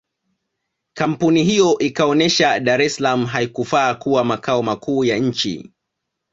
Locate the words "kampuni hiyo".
0.93-1.77